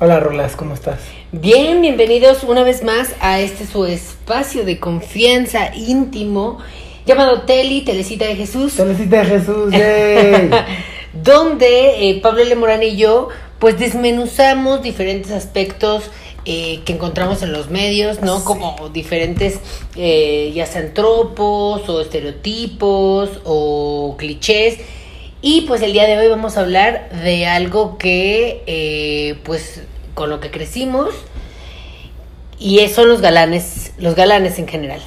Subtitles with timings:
[0.00, 0.98] Hola Rolas, ¿cómo estás?
[1.30, 6.58] Bien, bienvenidos una vez más a este su espacio de confianza íntimo
[7.06, 8.74] llamado Teli, Telecita de Jesús.
[8.74, 10.50] Telecita de Jesús, yay.
[11.12, 13.28] donde eh, Pablo Lemorán y yo
[13.60, 16.10] pues desmenuzamos diferentes aspectos
[16.44, 18.40] eh, que encontramos en los medios, ¿no?
[18.40, 18.46] Sí.
[18.46, 19.60] Como diferentes,
[19.94, 24.76] eh, ya sean tropos o estereotipos o clichés.
[25.46, 29.82] Y pues el día de hoy vamos a hablar de algo que, eh, pues,
[30.14, 31.10] con lo que crecimos.
[32.58, 35.02] Y son los galanes, los galanes en general.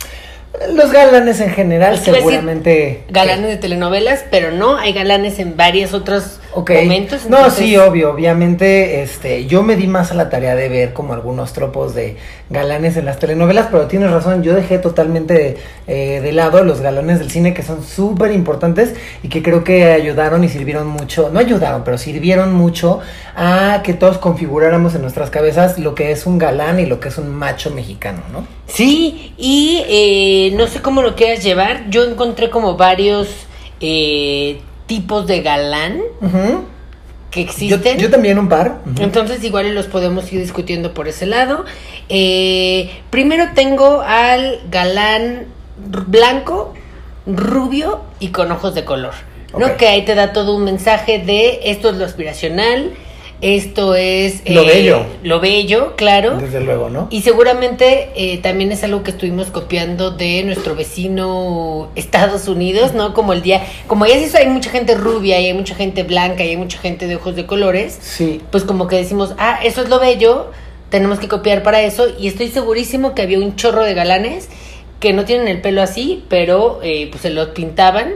[0.76, 3.06] Los galanes en general decir seguramente...
[3.10, 6.72] Galanes de telenovelas, pero no, hay galanes en varios otros Ok.
[6.72, 7.30] momentos.
[7.30, 11.14] no, sí, obvio, obviamente, este, yo me di más a la tarea de ver como
[11.14, 12.18] algunos tropos de
[12.50, 17.20] galanes en las telenovelas, pero tienes razón, yo dejé totalmente eh, de lado los galanes
[17.20, 21.40] del cine que son súper importantes y que creo que ayudaron y sirvieron mucho, no
[21.40, 23.02] ayudaron, pero sirvieron mucho
[23.36, 27.10] a que todos configuráramos en nuestras cabezas lo que es un galán y lo que
[27.10, 28.48] es un macho mexicano, ¿no?
[28.66, 31.88] Sí, y eh, no sé cómo lo quieras llevar.
[31.92, 33.28] Yo encontré como varios
[33.80, 36.02] eh, tipos de galán
[37.32, 37.98] que existen.
[37.98, 38.80] yo también un par.
[39.00, 41.66] Entonces igual los podemos ir discutiendo por ese lado.
[42.10, 45.46] Eh, primero tengo al galán
[45.78, 46.74] blanco,
[47.26, 49.14] rubio y con ojos de color.
[49.58, 49.66] ¿No?
[49.68, 49.78] Ok.
[49.78, 52.94] Que ahí te da todo un mensaje de esto es lo aspiracional,
[53.42, 55.06] esto es Lo bello.
[55.24, 56.38] Lo bello, claro.
[56.38, 57.08] Desde luego, ¿no?
[57.12, 63.14] Y seguramente eh, también es algo que estuvimos copiando de nuestro vecino Estados Unidos, ¿no?
[63.14, 66.44] Como el día, como ya se hay mucha gente rubia y hay mucha gente blanca
[66.44, 68.42] y hay mucha gente de ojos de colores, Sí.
[68.52, 70.52] pues como que decimos, ah, eso es lo bello,
[70.90, 74.50] tenemos que copiar para eso y estoy segurísimo que había un chorro de galanes
[75.00, 78.16] que no tienen el pelo así, pero eh, pues se lo pintaban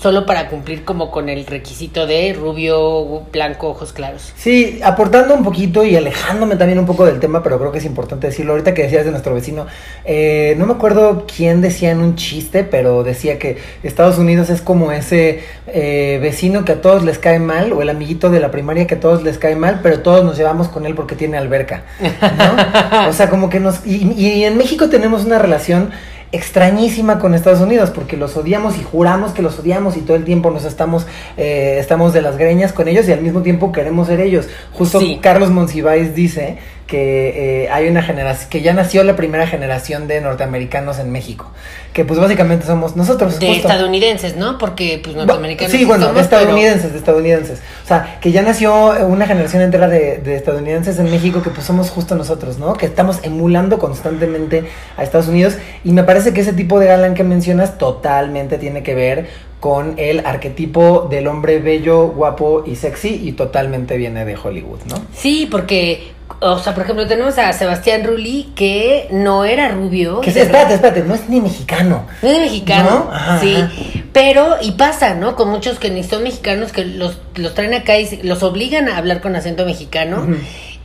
[0.00, 4.32] solo para cumplir como con el requisito de rubio, blanco, ojos claros.
[4.36, 7.84] Sí, aportando un poquito y alejándome también un poco del tema, pero creo que es
[7.84, 8.52] importante decirlo.
[8.52, 9.66] Ahorita que decías de nuestro vecino,
[10.04, 14.60] eh, no me acuerdo quién decía en un chiste, pero decía que Estados Unidos es
[14.60, 18.52] como ese eh, vecino que a todos les cae mal, o el amiguito de la
[18.52, 21.36] primaria que a todos les cae mal, pero todos nos llevamos con él porque tiene
[21.38, 21.82] alberca.
[22.00, 23.08] ¿no?
[23.08, 23.84] o sea, como que nos...
[23.84, 25.90] Y, y en México tenemos una relación
[26.32, 30.24] extrañísima con Estados Unidos porque los odiamos y juramos que los odiamos y todo el
[30.24, 31.06] tiempo nos estamos
[31.38, 35.00] eh, estamos de las greñas con ellos y al mismo tiempo queremos ser ellos justo
[35.00, 35.18] Sí.
[35.22, 40.20] Carlos Monsiváis dice que eh, hay una generación que ya nació la primera generación de
[40.20, 41.50] norteamericanos en México
[41.92, 43.62] que pues básicamente somos nosotros De justo.
[43.68, 44.58] estadounidenses, ¿no?
[44.58, 47.60] Porque pues norteamericanos Sí, bueno, somos, de estadounidenses, de estadounidenses.
[47.88, 51.64] O sea, que ya nació una generación entera de, de estadounidenses en México que pues
[51.64, 52.74] somos justo nosotros, ¿no?
[52.74, 54.64] Que estamos emulando constantemente
[54.98, 55.56] a Estados Unidos.
[55.84, 59.28] Y me parece que ese tipo de galán que mencionas totalmente tiene que ver
[59.58, 64.96] con el arquetipo del hombre bello, guapo y sexy y totalmente viene de Hollywood, ¿no?
[65.14, 70.20] Sí, porque, o sea, por ejemplo, tenemos a Sebastián Rulli que no era rubio.
[70.20, 72.06] Que de espérate, espérate, no es ni mexicano.
[72.22, 73.12] No es de mexicano, ¿No?
[73.12, 73.56] Ajá, sí.
[73.56, 73.72] ajá.
[74.12, 75.36] Pero, y pasa, ¿no?
[75.36, 78.96] Con muchos que ni son mexicanos, que los, los traen acá y los obligan a
[78.96, 80.26] hablar con acento mexicano.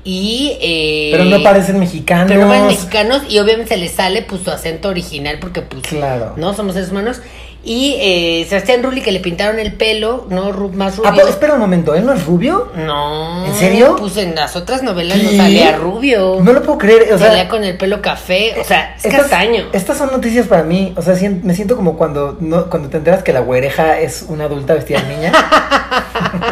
[0.03, 0.57] Y.
[0.59, 2.27] eh, Pero no parecen mexicanos.
[2.27, 5.83] Pero no parecen mexicanos y obviamente se les sale pues su acento original porque pues.
[5.83, 6.33] Claro.
[6.35, 7.21] No somos seres humanos.
[7.65, 10.51] Y eh, Sebastián Rulli que le pintaron el pelo, ¿no?
[10.51, 11.13] Ru- más Ah, rubio.
[11.21, 12.69] pues, espera un momento, ¿él no es rubio?
[12.75, 13.45] No.
[13.45, 13.95] ¿En serio?
[13.97, 15.23] Pues en las otras novelas ¿Qué?
[15.23, 16.39] no salía rubio.
[16.41, 17.27] No lo puedo creer, o sea...
[17.27, 18.55] salía con el pelo café.
[18.59, 19.67] O sea, es Estas- castaño.
[19.71, 20.93] Estas son noticias para mí.
[20.97, 24.43] O sea, me siento como cuando, no, cuando te enteras que la güereja es una
[24.45, 25.31] adulta vestida de niña.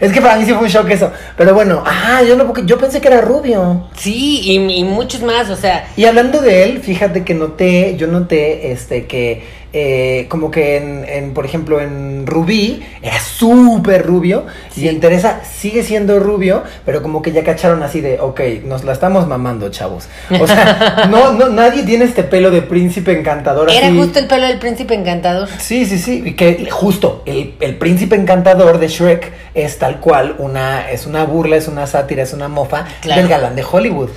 [0.00, 1.10] es que para mí sí fue un shock eso.
[1.36, 3.88] Pero bueno, ah, yo, no, yo pensé que era rubio.
[3.96, 8.06] Sí, y, y muchos más, o sea, Y hablando de él, fíjate que noté, yo
[8.08, 14.44] noté este que eh, como que en, en, por ejemplo, en Rubí era súper rubio
[14.76, 18.84] y en Teresa sigue siendo rubio, pero como que ya cacharon así de, ok, nos
[18.84, 20.08] la estamos mamando, chavos.
[20.40, 23.96] O sea, no, no, nadie tiene este pelo de príncipe encantador era así.
[23.96, 25.48] justo el pelo del príncipe encantador.
[25.58, 30.36] Sí, sí, sí, y que justo el, el príncipe encantador de Shrek es tal cual
[30.38, 33.20] una, es una burla, es una sátira, es una mofa Claro.
[33.22, 34.10] del galán de Hollywood.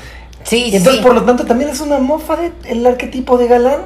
[0.44, 1.02] Sí, Y entonces, sí.
[1.02, 3.80] por lo tanto, también es una mofa del arquetipo de galán,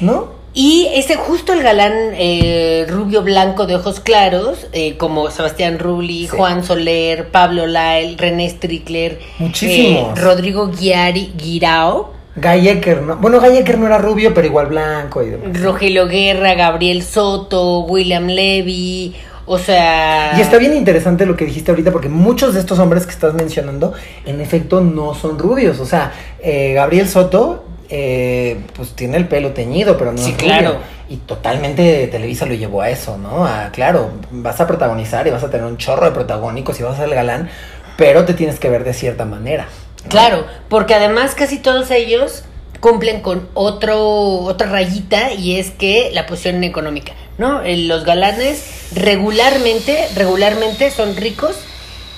[0.00, 0.28] ¿no?
[0.58, 6.22] Y ese justo el galán eh, rubio blanco de ojos claros, eh, como Sebastián Rulli,
[6.22, 6.28] Sí.
[6.34, 10.18] Juan Soler, Pablo Lyle, René Strickler, Muchísimos.
[10.18, 13.16] eh, Rodrigo Guiari, Guirao, Guy Ecker, ¿no?
[13.16, 15.60] Bueno, Guy Ecker no era rubio, pero igual blanco y demás.
[15.60, 19.14] Rogelio Guerra, Gabriel Soto, William Levy,
[19.44, 20.32] o sea...
[20.38, 23.34] Y está bien interesante lo que dijiste ahorita, porque muchos de estos hombres que estás
[23.34, 23.92] mencionando,
[24.24, 25.80] en efecto, no son rubios.
[25.80, 30.36] O sea, eh, Gabriel Soto, eh, pues tiene el pelo teñido, pero no Sí, es
[30.36, 30.78] claro.
[31.08, 33.46] Y totalmente Televisa lo llevó a eso, ¿no?
[33.46, 36.94] A, claro, vas a protagonizar y vas a tener un chorro de protagónicos y vas
[36.94, 37.48] a ser el galán,
[37.96, 39.68] pero te tienes que ver de cierta manera.
[40.08, 42.44] Claro, porque además casi todos ellos
[42.80, 44.00] cumplen con otro
[44.40, 47.62] otra rayita y es que la posición económica, ¿no?
[47.64, 51.56] Los galanes regularmente regularmente son ricos.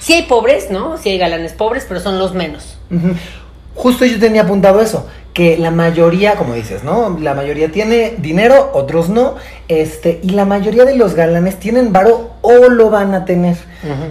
[0.01, 0.99] Sí hay pobres, ¿no?
[0.99, 2.79] Sí hay galanes pobres, pero son los menos.
[3.75, 5.07] Justo yo tenía apuntado eso,
[5.39, 7.17] que la mayoría, como dices, ¿no?
[7.21, 9.37] La mayoría tiene dinero, otros no,
[9.69, 13.57] este, y la mayoría de los galanes tienen varo o lo van a tener.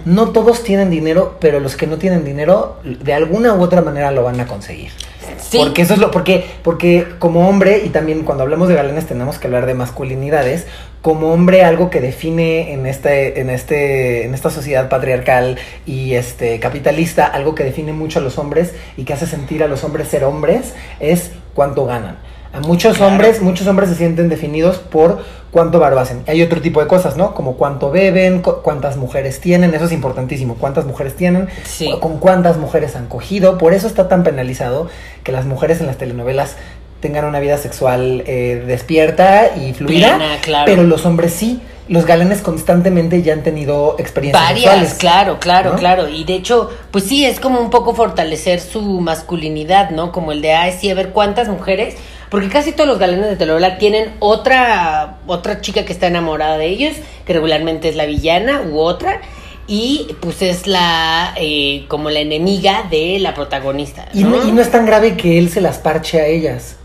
[0.06, 4.10] No todos tienen dinero, pero los que no tienen dinero, de alguna u otra manera
[4.12, 4.92] lo van a conseguir.
[5.38, 5.58] Sí.
[5.58, 9.38] Porque eso es lo, porque, porque como hombre, y también cuando hablamos de galanes tenemos
[9.38, 10.66] que hablar de masculinidades,
[11.08, 16.60] como hombre algo que define en este, en este, en esta sociedad patriarcal y este
[16.60, 20.10] capitalista, algo que define mucho a los hombres y que hace sentir a los hombres
[20.10, 22.18] ser hombres, es cuánto ganan.
[22.52, 23.14] A muchos Claro.
[23.14, 25.20] hombres, muchos hombres se sienten definidos por
[25.52, 26.24] cuánto varo hacen.
[26.28, 27.34] Hay otro tipo de cosas, ¿no?
[27.34, 30.56] Como cuánto beben, cu- cuántas mujeres tienen, eso es importantísimo.
[30.56, 31.90] Cuántas mujeres tienen, Sí.
[31.92, 33.58] cu- con cuántas mujeres han cogido.
[33.58, 34.90] Por eso está tan penalizado
[35.24, 36.58] que las mujeres en las telenovelas
[37.00, 40.18] tengan una vida sexual eh, despierta y fluida.
[40.18, 40.66] Plena, claro.
[40.66, 41.62] Pero los hombres sí.
[41.90, 44.94] Los galanes constantemente ya han tenido experiencias Varias, sexuales.
[44.96, 45.78] claro, claro, ¿no?
[45.78, 46.10] claro.
[46.10, 50.12] Y de hecho, pues sí, es como un poco fortalecer su masculinidad, ¿no?
[50.12, 51.96] Como el de, ay, sí, a ver cuántas mujeres.
[52.30, 56.66] Porque casi todos los galanes de telenovela tienen otra, otra chica que está enamorada de
[56.66, 56.94] ellos,
[57.26, 59.22] que regularmente es la villana u otra.
[59.66, 64.10] Y pues es la, eh, como la enemiga de la protagonista.
[64.14, 66.76] Y, no, y no es tan grave que él se las parche a ellas.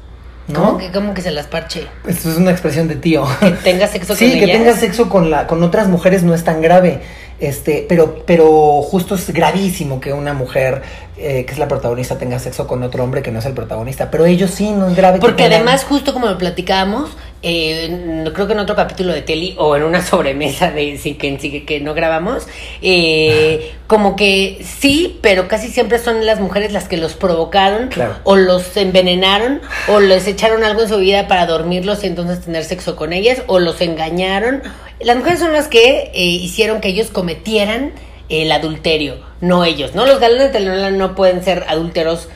[0.48, 0.60] ¿No?
[0.64, 1.86] ¿Cómo que, cómo que se las parche?
[2.06, 3.24] Esto es una expresión de tío.
[3.40, 4.56] Que tenga sexo Sí, con que ellas.
[4.58, 7.00] tenga sexo con la con otras mujeres no es tan grave.
[7.40, 10.82] Este, pero pero justo es gravísimo que una mujer
[11.16, 14.10] eh, que es la protagonista tenga sexo con otro hombre que no es el protagonista,
[14.12, 15.16] pero ellos sí no es grave.
[15.18, 17.10] que Porque tengan- además, justo como lo platicábamos,
[17.42, 21.38] eh, creo que en otro capítulo de Teli o en una sobremesa de sí que,
[21.38, 22.46] sí, que no grabamos,
[22.80, 28.16] eh, como que sí, pero casi siempre son las mujeres las que los provocaron Claro.
[28.24, 32.64] o los envenenaron o les echaron algo en su vida para dormirlos y entonces tener
[32.64, 34.62] sexo con ellas o los engañaron.
[35.00, 37.92] Las mujeres son las que eh, hicieron que ellos cometieran
[38.28, 40.06] el adulterio, no ellos, ¿no?
[40.06, 42.28] Los galanes de telenovela no pueden ser adúlteros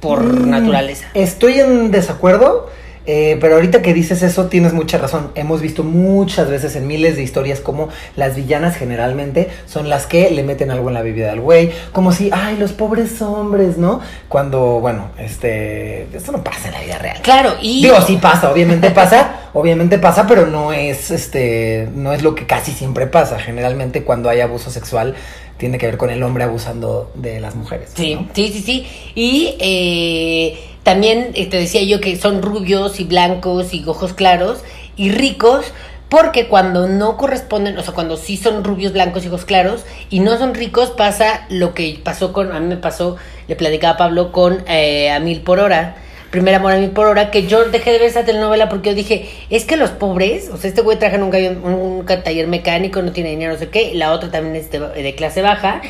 [0.00, 1.08] por Mm, naturaleza.
[1.14, 2.70] Estoy en desacuerdo,
[3.06, 5.30] eh, pero ahorita que dices eso tienes mucha razón.
[5.34, 10.30] Hemos visto muchas veces en miles de historias como las villanas generalmente son las que
[10.30, 14.00] le meten algo en la bebida al güey, como si, ay, los pobres hombres, ¿no?
[14.28, 17.18] Cuando, bueno, este, esto no pasa en la vida real.
[17.22, 22.22] Claro, y Digo, sí pasa, obviamente pasa, obviamente pasa, pero no es, este, no es
[22.22, 23.38] lo que casi siempre pasa.
[23.38, 25.14] Generalmente cuando hay abuso sexual
[25.58, 27.90] tiene que ver con el hombre abusando de las mujeres.
[27.94, 28.26] Sí, ¿no?
[28.32, 28.86] sí, sí, sí.
[29.14, 34.62] Y eh, también eh, te decía yo que son rubios y blancos y ojos claros
[34.96, 35.66] y ricos.
[36.08, 40.20] Porque cuando no corresponden, o sea, cuando sí son rubios, blancos y ojos claros y
[40.20, 43.16] no son ricos, pasa lo que pasó con, a mí me pasó,
[43.48, 45.96] le platicaba a Pablo con eh, A Mil por Hora,
[46.30, 48.94] Primer Amor a Mil por Hora, que yo dejé de ver esa telenovela porque yo
[48.94, 53.00] dije, es que los pobres, o sea, este güey trabaja en un, un taller mecánico,
[53.00, 55.80] no tiene dinero, no sé qué, la otra también es de clase baja,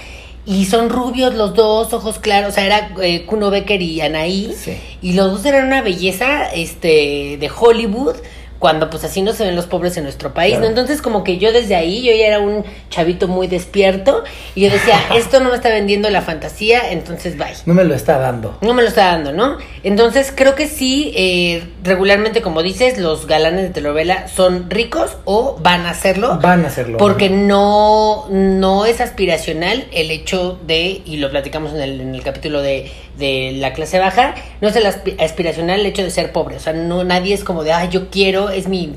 [0.44, 4.54] y son rubios los dos, ojos claros, o sea, era eh, Kuno Becker y Anaí,
[4.58, 4.76] Sí.
[5.00, 8.16] y los dos eran una belleza este, de Hollywood,
[8.62, 10.66] cuando pues así no se ven los pobres en nuestro país, Claro.
[10.66, 10.70] ¿no?
[10.70, 14.22] Entonces como que yo desde ahí, yo ya era un chavito muy despierto,
[14.54, 17.48] y yo decía, esto no me está vendiendo la fantasía, entonces bye.
[17.66, 18.56] No me lo está dando.
[18.60, 19.58] No me lo está dando, ¿no?
[19.82, 25.58] Entonces creo que sí, eh, regularmente como dices, los galanes de telenovela son ricos o
[25.60, 26.38] van a serlo.
[26.40, 26.98] Van a hacerlo.
[26.98, 32.22] Porque no, no es aspiracional el hecho de, y lo platicamos en el, en el
[32.22, 36.32] capítulo de, de la clase baja, no es el aspi- aspiracional el hecho de ser
[36.32, 36.56] pobre.
[36.56, 38.94] O sea, no nadie es como de, ay, yo quiero, es mi,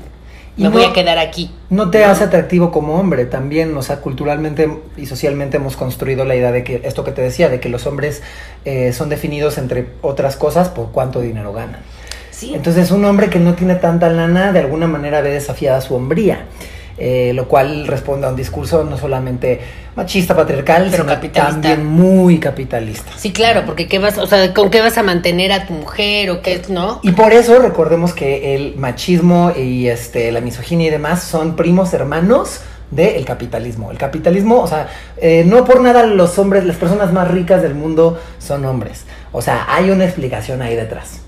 [0.58, 1.50] Y me voy no- a quedar aquí.
[1.68, 6.34] No te hace atractivo como hombre también, o sea, culturalmente y socialmente hemos construido la
[6.34, 8.22] idea de que esto que te decía, de que los hombres
[8.64, 11.80] eh, son definidos entre otras cosas por cuánto dinero ganan.
[12.30, 12.52] Sí.
[12.54, 16.46] Entonces un hombre que no tiene tanta lana de alguna manera ve desafiada su hombría.
[16.98, 19.60] Eh, lo cual responde a un discurso no solamente
[19.96, 23.12] machista, patriarcal, Pero sino también muy capitalista.
[23.16, 26.30] Sí, claro, porque qué vas, o sea, ¿con qué vas a mantener a tu mujer
[26.30, 27.00] o qué, no?
[27.02, 31.92] Y por eso recordemos que el machismo y este la misoginia y demás son primos
[31.92, 32.60] hermanos
[32.90, 33.90] del capitalismo.
[33.90, 37.74] El capitalismo, o sea, eh, no por nada los hombres, las personas más ricas del
[37.74, 39.04] mundo son hombres.
[39.32, 41.25] O sea, hay una explicación ahí detrás.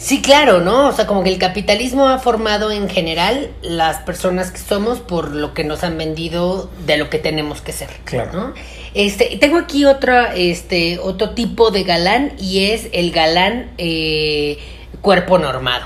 [0.00, 0.88] Sí, claro, ¿no?
[0.88, 5.30] O sea, como que el capitalismo ha formado en general las personas que somos por
[5.34, 7.90] lo que nos han vendido de lo que tenemos que ser.
[8.04, 8.32] Claro.
[8.32, 8.54] ¿no?
[8.94, 14.56] Este, tengo aquí otra, este, otro tipo de galán y es el galán eh,
[15.02, 15.84] cuerpo normado,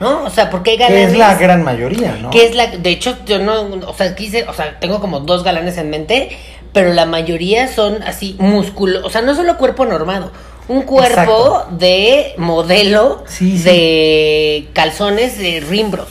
[0.00, 0.24] ¿no?
[0.24, 2.30] O sea, porque hay Que galanes es la gran mayoría, ¿no?
[2.30, 5.44] que es la, de hecho, yo no, o sea, quise, o sea, tengo como dos
[5.44, 6.36] galanes en mente,
[6.72, 10.32] pero la mayoría son así músculo, o sea, no solo cuerpo normado,
[10.68, 11.66] un cuerpo Exacto.
[11.72, 13.64] de modelo Sí, sí.
[13.64, 16.08] de calzones de Rimbros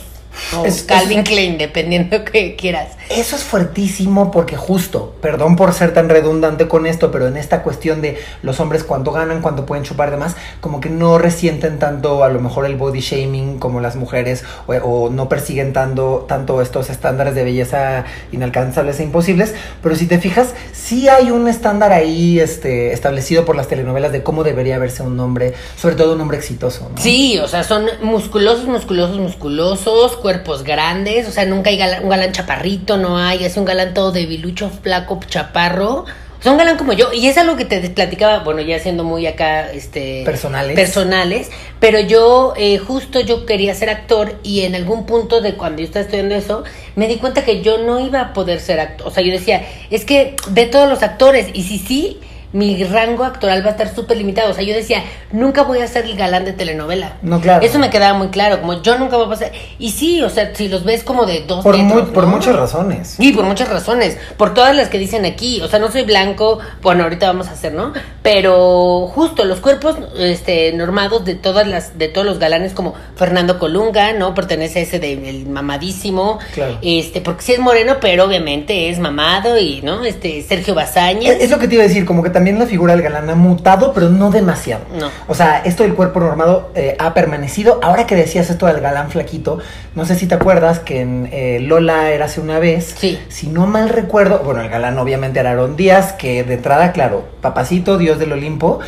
[0.56, 2.88] o Es- Calvin es- Klein, dependiendo que quieras.
[3.10, 7.62] Eso es fuertísimo porque justo, perdón por ser tan redundante con esto, pero en esta
[7.62, 12.24] cuestión de los hombres cuánto ganan, cuánto pueden chupar demás, como que no resienten tanto
[12.24, 16.62] a lo mejor el body shaming como las mujeres o, o no persiguen tanto, tanto
[16.62, 21.92] estos estándares de belleza inalcanzables e imposibles, pero si te fijas, sí hay un estándar
[21.92, 26.20] ahí este, establecido por las telenovelas de cómo debería verse un hombre, sobre todo un
[26.20, 26.88] hombre exitoso.
[26.94, 27.00] ¿no?
[27.02, 32.08] Sí, o sea, son musculosos, musculosos, musculosos, cuerpos grandes, o sea, nunca hay galán- un
[32.08, 36.06] galán chaparrito, no hay, es un galán todo debilucho, flaco, chaparro.
[36.42, 39.04] O sea, un galán como yo, y es algo que te platicaba, bueno, ya siendo
[39.04, 40.22] muy acá, este...
[40.24, 40.74] Personales.
[40.74, 45.82] Personales, pero yo, eh, justo yo quería ser actor y en algún punto de cuando
[45.82, 46.64] yo estaba estudiando eso,
[46.96, 49.06] me di cuenta que yo no iba a poder ser actor.
[49.06, 52.18] O sea, yo decía, es que de todos los actores, y si sí,
[52.52, 54.50] mi rango actoral va a estar súper limitado.
[54.50, 57.16] O sea, yo decía, nunca voy a ser el galán de telenovela.
[57.22, 57.64] No, claro.
[57.64, 59.52] Eso me quedaba muy claro, como yo nunca voy a pasar.
[59.78, 62.30] Y sí, o sea, si los ves como de dos Por, metros, por ¿no?
[62.30, 63.16] muchas razones.
[63.18, 66.58] Y por muchas razones, por todas las que dicen aquí, o sea, no soy blanco,
[66.82, 67.92] bueno, ahorita vamos a hacer, ¿no?
[68.22, 73.58] Pero justo los cuerpos este normados de todas las de todos los galanes como Fernando
[73.58, 74.34] Colunga, ¿no?
[74.34, 76.38] Pertenece a ese del mamadísimo.
[76.54, 76.78] Claro.
[76.82, 80.04] Este, porque sí es moreno, pero obviamente es mamado y, ¿no?
[80.04, 81.36] Este Sergio Bazañez.
[81.36, 83.30] Es, es lo que te iba a decir, como que también la figura del galán
[83.30, 84.84] ha mutado, pero no demasiado.
[84.98, 85.10] No.
[85.28, 87.80] O sea, esto del cuerpo normado eh, ha permanecido.
[87.82, 89.58] Ahora que decías esto del galán flaquito,
[89.94, 92.94] no sé si te acuerdas que en eh, Lola era hace una vez.
[92.98, 93.18] Sí.
[93.28, 97.24] Si no mal recuerdo, bueno, el galán obviamente era Aaron Díaz, que de entrada, claro,
[97.40, 98.80] papacito, dios del Olimpo.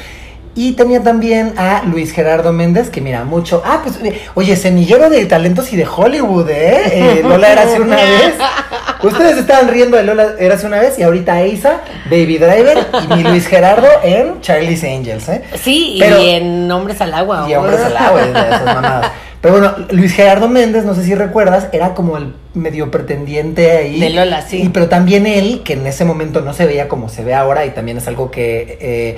[0.57, 3.61] Y tenía también a Luis Gerardo Méndez, que mira, mucho.
[3.65, 6.83] Ah, pues, eh, oye, semillero de talentos y de Hollywood, ¿eh?
[7.19, 8.35] Eh, Lola era hace una vez.
[9.03, 13.15] Ustedes estaban riendo de Lola era hace una vez y ahorita Eiza, Baby Driver y
[13.15, 15.43] mi Luis Gerardo en Charlie's Angels, ¿eh?
[15.61, 17.47] Sí, Pero- y en Hombres al Agua.
[17.49, 19.11] Y hombres al agua, de esas mamadas.
[19.41, 24.01] Pero bueno, Luis Gerardo Méndez, no sé si recuerdas, era como el medio pretendiente ahí.
[24.01, 24.63] De Lola, sí.
[24.63, 27.67] Y pero también él, que en ese momento no se veía como se ve ahora,
[27.67, 29.17] y también es algo que eh,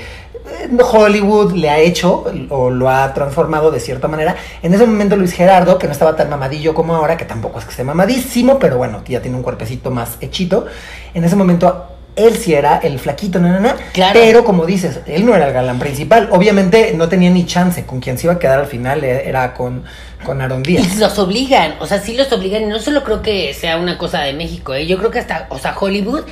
[0.80, 4.36] Hollywood le ha hecho o lo ha transformado de cierta manera.
[4.62, 7.64] En ese momento Luis Gerardo, que no estaba tan mamadillo como ahora, que tampoco es
[7.64, 10.66] que esté mamadísimo, pero bueno, ya tiene un cuerpecito más hechito.
[11.14, 11.86] En ese momento
[12.16, 13.74] él sí era el flaquito, no, no, no.
[13.92, 14.18] Claro.
[14.18, 16.28] Pero como dices, él no era el galán principal.
[16.32, 17.84] Obviamente no tenía ni chance.
[17.84, 19.84] Con quien se iba a quedar al final eh, era con,
[20.24, 20.96] con Aaron Díaz.
[20.96, 23.98] Y los obligan, o sea, sí los obligan, y no solo creo que sea una
[23.98, 24.86] cosa de México, ¿eh?
[24.86, 26.24] yo creo que hasta, o sea, Hollywood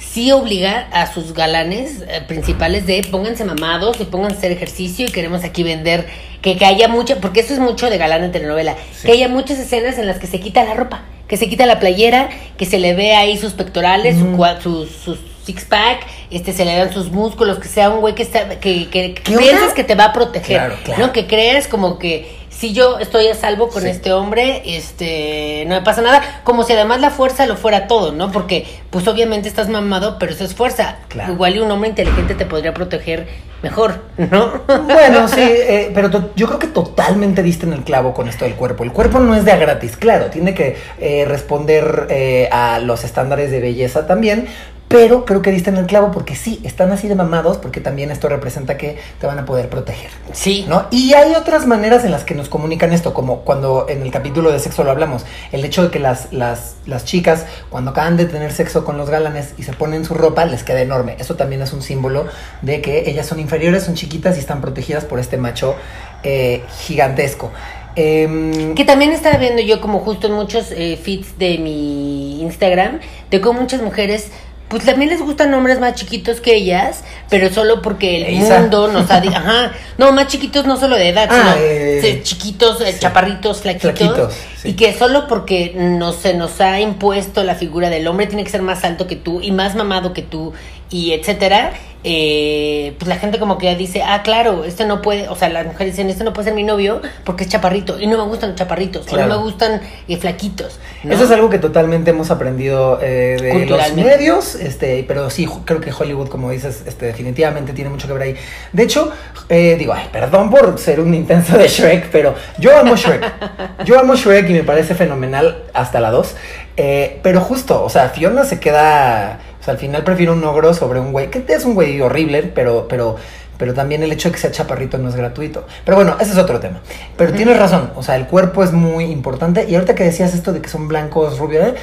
[0.00, 5.06] sí obliga a sus galanes eh, principales de pónganse mamados y pónganse a hacer ejercicio
[5.06, 6.06] y queremos aquí vender,
[6.42, 9.06] que, que haya mucha, porque eso es mucho de galán en telenovela, Sí.
[9.06, 11.78] que haya muchas escenas en las que se quita la ropa, que se quita la
[11.78, 16.64] playera, que se le ve ahí sus pectorales, su sus, sus six pack, este se
[16.64, 19.94] le dan sus músculos, que sea un güey que está, que, que, piensas que te
[19.94, 21.06] va a proteger, Claro, claro.
[21.06, 21.12] ¿no?
[21.12, 23.88] Que creas como que si yo estoy a salvo con Sí.
[23.88, 28.12] este hombre, este, no me pasa nada, como si además la fuerza lo fuera todo,
[28.12, 28.30] ¿no?
[28.30, 30.96] Porque pues obviamente estás mamado, pero eso es fuerza.
[31.08, 31.32] Claro.
[31.32, 33.26] Igual y un hombre inteligente te podría proteger
[33.62, 34.60] mejor, ¿no?
[34.84, 38.54] Bueno, sí, eh, pero yo creo que totalmente diste en el clavo con esto del
[38.54, 38.84] cuerpo.
[38.84, 43.04] El cuerpo no es de a gratis, claro, tiene que eh, responder eh, a los
[43.04, 44.48] estándares de belleza también,
[44.90, 48.10] pero creo que diste en el clavo porque sí, están así de mamados, porque también
[48.10, 50.10] esto representa que te van a poder proteger.
[50.32, 50.66] Sí.
[50.68, 50.86] ¿no?
[50.90, 54.50] Y hay otras maneras en las que nos comunican esto, como cuando en el capítulo
[54.50, 58.24] de sexo lo hablamos, el hecho de que las, las, las chicas cuando acaban de
[58.24, 61.14] tener sexo con los galanes y se ponen su ropa, les queda enorme.
[61.20, 62.26] Eso también es un símbolo
[62.60, 65.76] de que ellas son inferiores, son chiquitas y están protegidas por este macho
[66.24, 67.52] eh, gigantesco.
[67.94, 72.98] Em, Que también estaba viendo yo como justo en muchos eh, feeds de mi Instagram,
[73.30, 74.30] de cómo muchas mujeres
[74.70, 78.60] pues también les gustan hombres más chiquitos que ellas, pero solo porque el Isa.
[78.60, 79.16] mundo nos ha...
[79.36, 83.00] Ajá, no, más chiquitos no solo de edad, Ah, sino eh, chiquitos, eh, sí.
[83.00, 83.98] chaparritos, flaquitos.
[83.98, 84.68] Flaquitos, sí.
[84.70, 88.50] Y que solo porque no se nos ha impuesto la figura del hombre tiene que
[88.50, 90.52] ser más alto que tú y más mamado que tú
[90.90, 95.28] y etcétera, eh, pues la gente como que ya dice, ah, claro, este no puede,
[95.28, 98.06] o sea, las mujeres dicen, este no puede ser mi novio porque es chaparrito y
[98.06, 100.80] no me gustan los chaparritos, o no me gustan eh, flaquitos.
[101.02, 101.12] ¿no?
[101.12, 105.82] Eso es algo que totalmente hemos aprendido eh, de los medios, este, pero sí, creo
[105.82, 108.36] que Hollywood, como dices, este, definitivamente tiene mucho que ver ahí.
[108.72, 109.12] De hecho,
[109.50, 113.84] eh, digo, ay, perdón por ser un intenso de Shrek, pero yo amo Shrek.
[113.84, 116.34] Yo amo Shrek y me parece fenomenal hasta la 2.
[116.76, 120.72] eh, pero justo, o sea, Fiona se queda, o sea, al final prefiero un ogro
[120.72, 123.16] sobre un güey, que es un güey horrible, pero, pero,
[123.58, 125.66] pero también el hecho de que sea chaparrito no es gratuito.
[125.84, 126.80] Pero bueno, ese es otro tema.
[127.16, 129.66] Pero tienes razón, o sea, el cuerpo es muy importante.
[129.68, 131.74] Y ahorita que decías esto de que son blancos, rubios, ¿eh?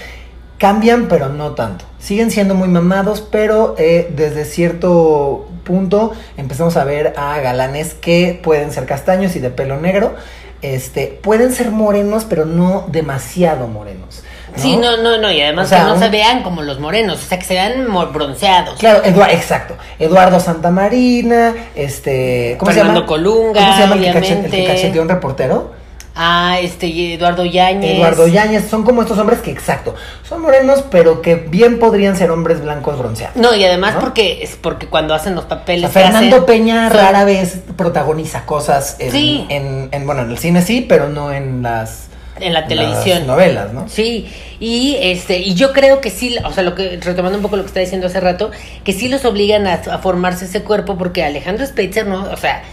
[0.58, 1.86] cambian, pero no tanto.
[2.00, 8.40] Siguen siendo muy mamados, pero eh, desde cierto punto empezamos a ver a galanes que
[8.42, 10.16] pueden ser castaños y de pelo negro.
[10.64, 14.24] Este, pueden ser morenos, pero no demasiado morenos.
[14.58, 14.62] ¿No?
[14.64, 16.80] Sí, no, no, no, y además O sea, que no un- se vean como los
[16.80, 18.78] morenos, o sea, que se vean bronceados.
[18.80, 19.76] Claro, Eduardo, exacto.
[20.00, 22.56] Eduardo Santamarina, este.
[22.60, 23.08] ¿Cómo Fernando se llama?
[23.08, 25.72] Colunga, ¿Cómo se llama el que, cache- el que un reportero?
[26.20, 27.96] Ah, este, Eduardo Yáñez.
[27.98, 28.68] Eduardo Yáñez.
[28.68, 29.94] Son como estos hombres que, exacto,
[30.28, 33.36] son morenos, pero que bien podrían ser hombres blancos bronceados.
[33.36, 34.00] No, y además ¿No?
[34.00, 37.60] porque es porque cuando hacen los O papeles sea, Fernando hacen, Peña son- rara vez
[37.76, 39.46] protagoniza cosas en, Sí.
[39.50, 42.08] en, en- bueno, en el cine sí, pero no en las,
[42.40, 43.28] en la las televisión.
[43.28, 43.88] novelas, ¿no?
[43.90, 44.28] Sí,
[44.60, 47.64] y este, y yo creo que sí, o sea, lo que, retomando un poco lo
[47.64, 48.52] que está diciendo hace rato,
[48.84, 52.64] que sí los obligan a, a formarse ese cuerpo, porque Alejandro Spitzer no, o sea,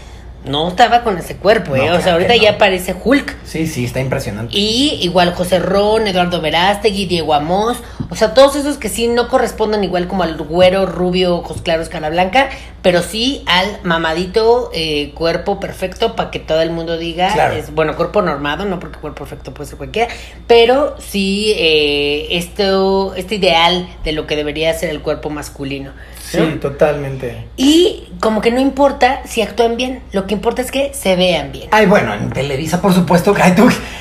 [0.45, 1.81] no estaba con ese cuerpo, No, ¿eh?
[1.81, 2.41] o claro sea, ahorita no.
[2.41, 3.35] ya parece Hulk.
[3.45, 4.55] Sí, sí, está impresionante.
[4.55, 7.77] Y igual José Ron, Eduardo Verástegui, Diego Amós,
[8.09, 11.89] o sea, todos esos que sí no corresponden igual como al güero, rubio, ojos claros,
[11.89, 12.49] cara blanca,
[12.81, 17.55] pero sí al mamadito eh, cuerpo perfecto para que todo el mundo diga, Claro.
[17.55, 20.13] es, bueno, cuerpo normado, no porque cuerpo perfecto puede ser cualquiera,
[20.47, 25.91] pero sí eh, esto, este ideal de lo que debería ser el cuerpo masculino.
[26.25, 26.59] Sí, ¿no?
[26.59, 27.45] totalmente.
[27.55, 31.51] Y como que no importa si actúan bien, lo que importa es que se vean
[31.51, 31.69] bien.
[31.71, 33.41] Ay, bueno, en Televisa, por supuesto que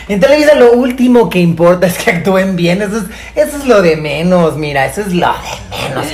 [0.08, 2.82] en Televisa lo último que importa es que actúen bien.
[2.82, 3.04] Eso es,
[3.34, 6.06] eso es lo de menos, mira, eso es lo de menos.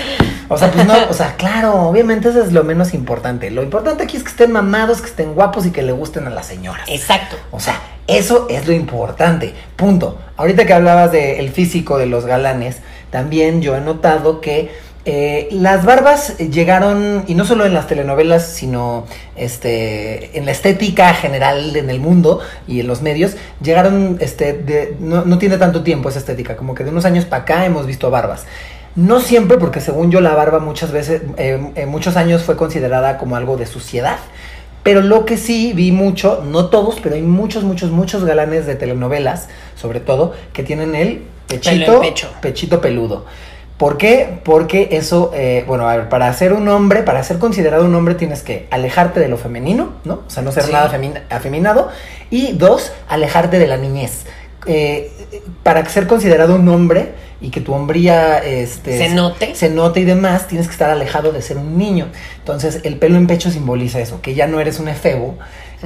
[0.49, 3.53] O sea, pues no, o sea, claro, obviamente eso es lo menos importante.
[3.53, 6.31] Lo importante aquí es que estén mamados, que estén guapos y que le gusten a
[6.31, 6.89] las señoras.
[6.89, 7.37] Exacto.
[7.53, 9.55] O sea, eso es lo importante.
[9.77, 10.19] Punto.
[10.37, 12.79] Ahorita que hablabas del físico de los galanes,
[13.11, 14.73] también yo he notado que
[15.07, 21.15] eh, las barbas llegaron, y no solo en las telenovelas, sino este, en la estética
[21.15, 25.83] general en el mundo y en los medios, llegaron, este, de, no, no tiene tanto
[25.83, 28.45] tiempo esa estética, como que de unos años para acá hemos visto barbas.
[28.97, 33.19] No siempre, porque según yo la barba muchas veces, eh, en muchos años fue considerada
[33.19, 34.19] como algo de suciedad.
[34.83, 38.75] Pero lo que sí vi mucho, no todos, pero hay muchos, muchos, muchos galanes de
[38.75, 42.29] telenovelas, sobre todo, que tienen el pechito, Pelo en pecho.
[42.41, 43.27] pechito peludo.
[43.81, 44.39] ¿Por qué?
[44.45, 48.15] Porque eso, eh, bueno, a ver, para ser un hombre, para ser considerado un hombre
[48.15, 50.21] tienes que alejarte de lo femenino, ¿no?
[50.27, 50.73] O sea, no ser Sí.
[50.73, 51.89] nada femin- afeminado.
[52.29, 54.27] Y dos, alejarte de la niñez.
[54.67, 55.11] Eh,
[55.63, 59.55] para ser considerado un hombre y que tu hombría este, Se note.
[59.55, 62.09] se note y demás, tienes que estar alejado de ser un niño.
[62.41, 65.39] Entonces, el pelo en pecho simboliza eso, que ya no eres un efebo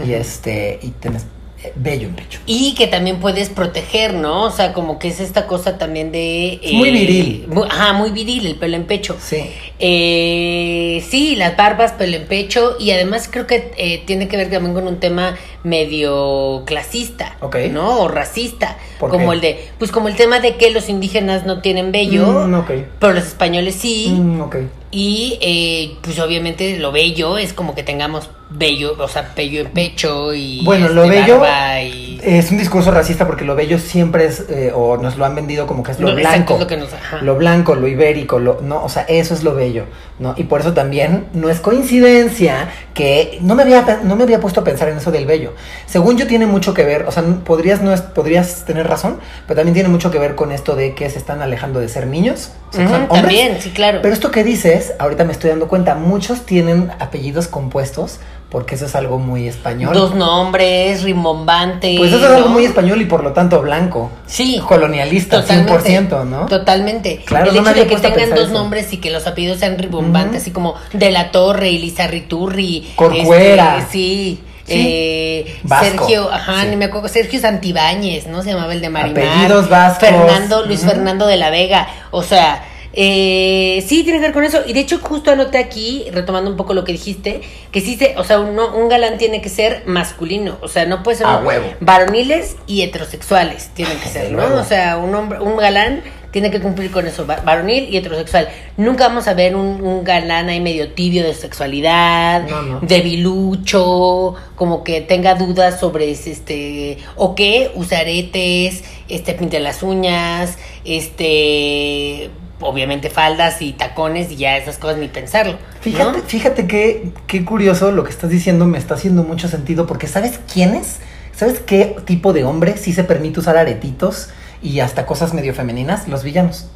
[0.04, 1.26] y este y tienes
[1.74, 2.40] bello en pecho.
[2.46, 4.42] Y que también puedes proteger, ¿no?
[4.44, 6.60] O sea, como que es esta cosa también de...
[6.62, 7.46] Es muy viril.
[7.48, 9.16] mu- Ajá, muy viril el pelo en pecho.
[9.20, 9.44] Sí.
[9.78, 14.50] Eh, sí, las barbas, pelo en pecho y además creo que eh, tiene que ver
[14.50, 17.56] también con un tema medio clasista, Ok.
[17.70, 18.00] ¿no?
[18.00, 19.34] O racista, ¿Por como qué?
[19.36, 22.70] el de, pues como el tema de que los indígenas no tienen vello, Mm, ok.
[22.98, 24.08] pero los españoles sí.
[24.10, 24.56] Mm, ok.
[24.96, 29.72] Y eh, pues obviamente lo bello es como que tengamos bello, o sea, bello en
[29.72, 33.78] pecho y Bueno, lo este, bello barba y es un discurso racista porque lo bello
[33.78, 36.54] siempre es, eh, o nos lo han vendido como que es lo No, blanco.
[36.54, 36.90] es lo que nos-.
[37.22, 39.84] Lo blanco, lo ibérico, lo, no, o sea, eso es lo bello,
[40.18, 40.34] ¿no?
[40.36, 44.60] Y por eso también no es coincidencia que no me había, no me había puesto
[44.60, 45.52] a pensar en eso del bello.
[45.86, 49.56] Según yo tiene mucho que ver, o sea, podrías, no es, podrías tener razón, pero
[49.56, 52.52] también tiene mucho que ver con esto de que se están alejando de ser niños,
[52.70, 53.08] o sea, hombres.
[53.08, 54.00] también, sí, claro.
[54.02, 58.18] Pero esto que dices, ahorita me estoy dando cuenta, muchos tienen apellidos compuestos
[58.54, 59.92] porque eso es algo muy español.
[59.92, 61.98] Dos nombres, rimbombantes.
[61.98, 62.54] Pues eso es algo ¿no?
[62.54, 64.12] muy español y por lo tanto blanco.
[64.26, 64.60] Sí.
[64.64, 65.98] Colonialista, Totalmente.
[66.08, 66.46] 100%, ¿no?
[66.46, 67.22] Totalmente.
[67.26, 68.52] Claro, el no hecho de que tengan dos eso.
[68.52, 70.40] nombres y que los apellidos sean rimbombantes, Ujú.
[70.42, 72.92] así como De la Torre y Lizarriturri.
[72.94, 73.78] Corcuera.
[73.78, 74.40] este, sí.
[74.66, 74.72] Sí.
[74.72, 76.06] Eh, Vasco.
[76.06, 76.68] Sergio, ajá, Sí.
[76.70, 78.40] ni me acuerdo, Sergio Santibáñez, ¿no?
[78.44, 79.24] Se llamaba el de Marimar.
[79.26, 80.08] Apellidos vascos.
[80.08, 80.90] Fernando, Luis Ujú.
[80.90, 81.88] Fernando de la Vega.
[82.12, 82.62] O sea,
[82.96, 84.60] eh, sí, tiene que ver con eso.
[84.66, 87.40] Y de hecho, justo anoté aquí, retomando un poco lo que dijiste,
[87.72, 90.58] que sí se, o sea, un, un galán tiene que ser masculino.
[90.62, 91.66] O sea, no puede ser un- huevo.
[91.80, 94.44] varoniles y heterosexuales tienen que ser, ¿no?
[94.54, 98.48] O sea, un hombre, un galán tiene que cumplir con eso, va- varonil y heterosexual.
[98.76, 102.80] Nunca vamos a ver un, un galán ahí medio tibio de sexualidad, No, no.
[102.80, 110.58] debilucho, como que tenga dudas sobre este, o que use aretes, este, pinte las uñas,
[110.84, 112.30] este,
[112.64, 115.52] obviamente faldas y tacones y ya esas cosas ni pensarlo.
[115.52, 115.58] ¿no?
[115.82, 120.06] Fíjate, fíjate que, qué curioso lo que estás diciendo, me está haciendo mucho sentido, porque
[120.06, 120.98] ¿sabes quién es?
[121.36, 124.30] ¿Sabes qué tipo de hombre sí se permite usar aretitos
[124.62, 126.08] y hasta cosas medio femeninas?
[126.08, 126.68] Los villanos.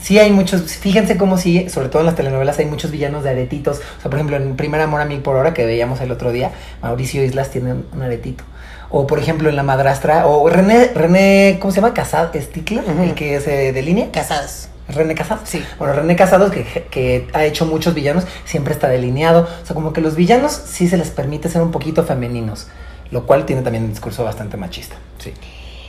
[0.00, 3.30] Sí hay muchos, fíjense cómo sí, sobre todo en las telenovelas hay muchos villanos de
[3.30, 3.78] aretitos.
[3.98, 6.32] O sea, por ejemplo, en Primer Amor a Mil por Hora que veíamos el otro
[6.32, 8.44] día, Mauricio Islas tiene un, aretito.
[8.88, 11.92] O por ejemplo en La Madrastra, o René, René ¿cómo se llama?
[11.92, 13.02] Casad, Stickler, Ujú.
[13.02, 14.12] el que se delinea.
[14.12, 14.70] Casadas.
[14.88, 15.48] René Casados.
[15.48, 15.62] Sí.
[15.78, 19.48] Bueno, René Casados, que, que ha hecho muchos villanos, siempre está delineado.
[19.62, 22.68] O sea, como que los villanos sí se les permite ser un poquito femeninos.
[23.10, 24.96] Lo cual tiene también un discurso bastante machista.
[25.18, 25.32] Sí.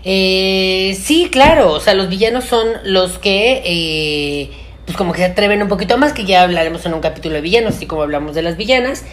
[0.03, 4.51] Eh, sí, claro, o sea, los villanos son los que, eh,
[4.85, 7.41] pues como que se atreven un poquito más, que ya hablaremos en un capítulo de
[7.41, 9.03] villanos, así como hablamos de las villanas.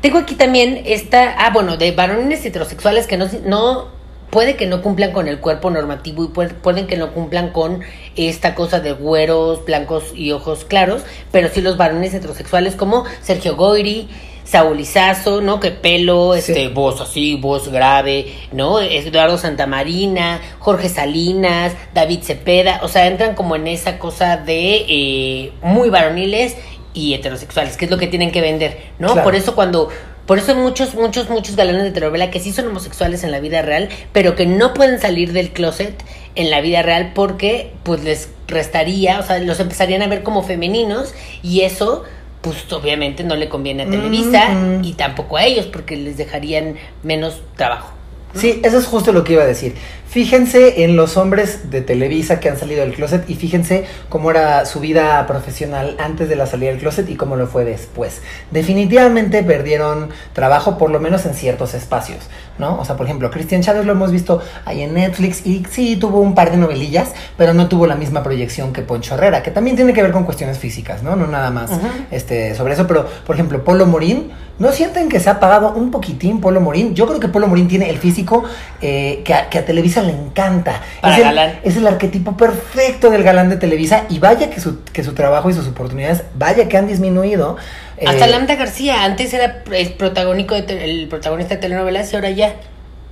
[0.00, 3.99] Tengo aquí también esta, ah, bueno, de varones heterosexuales que no, no
[4.30, 7.80] puede que no cumplan con el cuerpo normativo y puede- pueden que no cumplan con
[8.16, 13.56] esta cosa de güeros, blancos y ojos claros, pero sí los varones heterosexuales como Sergio
[13.56, 14.08] Goyri,
[14.44, 15.60] Saúl Izazo, ¿no?
[15.60, 16.38] Que pelo, Sí.
[16.52, 18.80] este, voz así, voz grave, ¿no?
[18.80, 25.52] Eduardo Santamarina, Jorge Salinas, David Cepeda, o sea, entran como en esa cosa de eh,
[25.62, 26.56] muy varoniles
[26.94, 29.08] y heterosexuales, que es lo que tienen que vender, ¿no?
[29.12, 29.22] Claro.
[29.22, 29.88] Por eso cuando,
[30.30, 33.62] por eso muchos, muchos, muchos galanes de telenovela que sí son homosexuales en la vida
[33.62, 36.04] real, pero que no pueden salir del closet
[36.36, 40.44] en la vida real porque pues les restaría, o sea, los empezarían a ver como
[40.44, 42.04] femeninos y eso
[42.42, 44.50] pues obviamente no le conviene a Televisa
[44.84, 47.92] y tampoco a ellos porque les dejarían menos trabajo.
[48.32, 49.74] Sí, eso es justo lo que iba a decir.
[50.10, 54.66] Fíjense en los hombres de Televisa que han salido del closet y fíjense cómo era
[54.66, 58.20] su vida profesional antes de la salida del closet y cómo lo fue después.
[58.50, 62.80] Definitivamente perdieron trabajo, por lo menos en ciertos espacios, ¿no?
[62.80, 66.18] O sea, por ejemplo, Cristian Chávez lo hemos visto ahí en Netflix y sí tuvo
[66.18, 69.76] un par de novelillas, pero no tuvo la misma proyección que Poncho Herrera, que también
[69.76, 71.14] tiene que ver con cuestiones físicas, ¿no?
[71.14, 71.70] No nada más
[72.10, 75.92] este, sobre eso, pero por ejemplo, Polo Morín, ¿no sienten que se ha apagado un
[75.92, 76.96] poquitín Polo Morín?
[76.96, 78.42] Yo creo que Polo Morín tiene el físico
[78.82, 80.80] eh, que, a, que a Televisa le encanta.
[81.00, 81.58] Para es, el, galán.
[81.62, 85.50] es el arquetipo perfecto del galán de Televisa y vaya que su, que su trabajo
[85.50, 87.56] y sus oportunidades, vaya que han disminuido.
[87.96, 92.16] eh, Hasta Lambda García, antes era el protagónico de te- el protagonista de telenovelas y
[92.16, 92.54] ahora ya.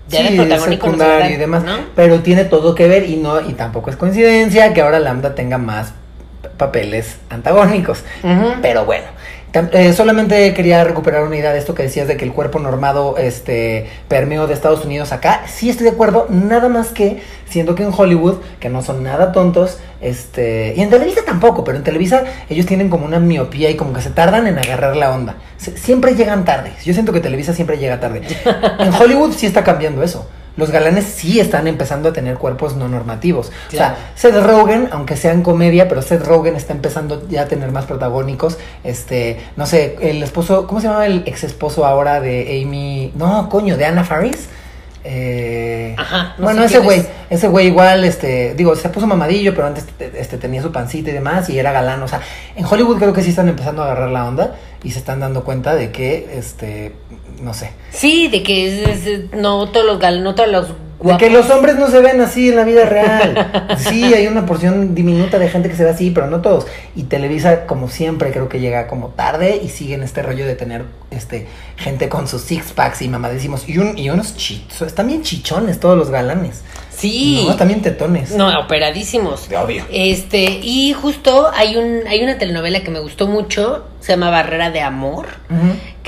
[0.08, 0.88] Ya sí, protagónico
[1.30, 1.76] y demás, ¿no?
[1.94, 5.58] pero tiene todo que ver y no y tampoco es coincidencia que ahora Lambda tenga
[5.58, 5.92] más
[6.56, 8.04] papeles antagónicos.
[8.62, 9.04] Pero bueno,
[9.52, 13.16] eh, solamente quería recuperar una idea de esto que decías de que el cuerpo normado
[13.16, 15.42] este, permeó de Estados Unidos acá.
[15.46, 19.32] Sí estoy de acuerdo, nada más que siendo que en Hollywood, que no son nada
[19.32, 23.76] tontos, este, y en Televisa tampoco, pero en Televisa ellos tienen como una miopía y
[23.76, 25.36] como que se tardan en agarrar la onda.
[25.56, 26.72] Siempre llegan tarde.
[26.84, 28.22] Yo siento que Televisa siempre llega tarde.
[28.78, 30.28] En Hollywood sí está cambiando eso.
[30.58, 33.50] Los galanes sí están empezando a tener cuerpos no normativos.
[33.70, 33.94] Claro.
[33.94, 37.46] O sea, Seth Rogen, aunque sea en comedia, pero Seth Rogen está empezando ya a
[37.46, 38.58] tener más protagónicos.
[38.82, 43.12] Este, no sé, el esposo, ¿cómo se llama el ex esposo ahora de Amy?
[43.14, 44.48] No, coño, de Anna Faris.
[45.04, 47.08] Eh, Ajá, no bueno, ese güey, es.
[47.30, 49.84] ese güey igual, este, digo, se puso mamadillo, pero antes
[50.16, 52.02] este, tenía su pancita y demás y era galán.
[52.02, 52.20] O sea,
[52.56, 55.44] en Hollywood creo que sí están empezando a agarrar la onda y se están dando
[55.44, 56.94] cuenta de que, este,
[57.42, 60.66] no sé, Sí, de que es- es- no todos los gal, no todos los
[60.98, 61.18] guapos.
[61.18, 63.68] que los hombres no se ven así en la vida real.
[63.78, 66.66] Sí, hay una porción diminuta de gente que se ve así, pero no todos.
[66.96, 70.54] Y Televisa, como siempre, creo que llega como tarde y sigue en este rollo de
[70.54, 73.68] tener este gente con sus six packs y mamadísimos.
[73.68, 74.82] Y, un, y unos chichos.
[74.82, 76.62] Están bien chichones todos los galanes.
[76.90, 77.44] Sí.
[77.46, 78.32] No, también tetones.
[78.32, 79.48] No, operadísimos.
[79.48, 79.84] De obvio.
[79.90, 84.70] Este, y justo hay un hay una telenovela que me gustó mucho, se llama Barrera
[84.70, 85.26] de Amor.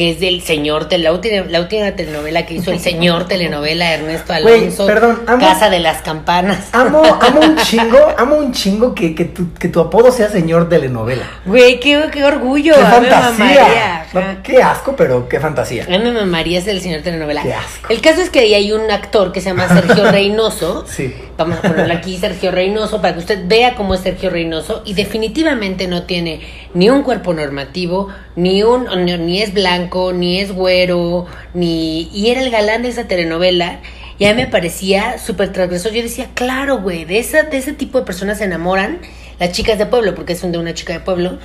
[0.00, 3.92] Que es del señor de la última, la última telenovela que hizo el señor telenovela
[3.92, 6.70] Ernesto Alonso, perdón, amo- Casa de las Campanas.
[6.72, 10.70] Amo, amo un chingo, amo un chingo que, que, tu, que tu apodo sea señor
[10.70, 11.26] telenovela.
[11.44, 12.72] Güey, qué, qué orgullo.
[12.76, 13.44] ¡Qué fantasía!
[13.44, 15.84] mamaría, No, qué asco, pero qué fantasía.
[15.84, 17.42] A mí me mamaría ser el señor telenovela.
[17.42, 17.92] Qué asco.
[17.92, 20.86] El caso es que ahí hay un actor que se llama Sergio Reynoso.
[20.88, 21.14] Sí.
[21.40, 24.92] Vamos a ponerle aquí Sergio Reynoso para que usted vea cómo es Sergio Reynoso y
[24.92, 26.42] definitivamente no tiene
[26.74, 31.24] ni un cuerpo normativo, ni un ni, ni es blanco, ni es güero,
[31.54, 33.80] ni y era el galán de esa telenovela.
[34.18, 35.92] Y a mí me parecía súper transgresor.
[35.92, 38.98] Yo decía, claro, güey, de, esa, de ese tipo de personas se enamoran
[39.38, 41.38] las chicas de pueblo, porque es un de una chica de pueblo.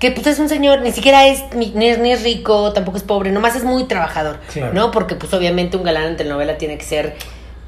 [0.00, 2.96] Que pues es un señor, ni siquiera es ni, ni es ni es rico, tampoco
[2.96, 4.72] es pobre, nomás es muy trabajador, Claro.
[4.72, 4.90] ¿no?
[4.90, 7.14] Porque pues obviamente un galán en telenovela tiene que ser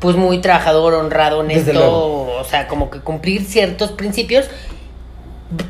[0.03, 4.47] pues muy trabajador, honrado, honesto, o sea, como que cumplir ciertos principios.